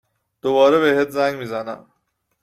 .دوباره 0.41 0.79
بهت 0.79 1.09
زنگ 1.09 1.35
می 1.35 1.45
زنم 1.45 1.85